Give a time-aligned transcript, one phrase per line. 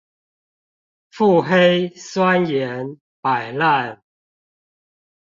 [1.11, 3.99] 腹黑、酸言、擺爛